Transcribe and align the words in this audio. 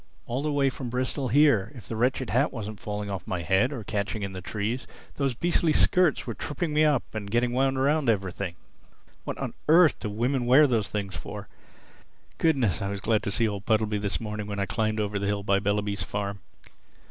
All 0.25 0.41
the 0.41 0.51
way 0.51 0.71
from 0.71 0.89
Bristol 0.89 1.27
here, 1.27 1.71
if 1.75 1.87
the 1.87 1.95
wretched 1.95 2.31
hat 2.31 2.51
wasn't 2.51 2.79
falling 2.79 3.11
off 3.11 3.27
my 3.27 3.43
head 3.43 3.71
or 3.71 3.83
catching 3.83 4.23
in 4.23 4.33
the 4.33 4.41
trees, 4.41 4.87
those 5.13 5.35
beastly 5.35 5.73
skirts 5.73 6.25
were 6.25 6.33
tripping 6.33 6.73
me 6.73 6.83
up 6.83 7.03
and 7.13 7.29
getting 7.29 7.51
wound 7.53 7.79
round 7.79 8.09
everything. 8.09 8.55
What 9.25 9.37
on 9.37 9.53
earth 9.69 9.99
do 9.99 10.09
women 10.09 10.47
wear 10.47 10.65
those 10.65 10.89
things 10.89 11.15
for? 11.15 11.47
Goodness, 12.39 12.81
I 12.81 12.89
was 12.89 12.99
glad 12.99 13.21
to 13.21 13.29
see 13.29 13.47
old 13.47 13.67
Puddleby 13.67 14.01
this 14.01 14.19
morning 14.19 14.47
when 14.47 14.59
I 14.59 14.65
climbed 14.65 14.99
over 14.99 15.19
the 15.19 15.27
hill 15.27 15.43
by 15.43 15.59
Bellaby's 15.59 16.01
farm!" 16.01 16.39